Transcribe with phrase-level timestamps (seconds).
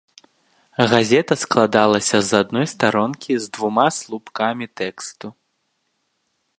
[0.91, 5.27] Газета складалася з адной старонкі з двума слупкамі тэксту.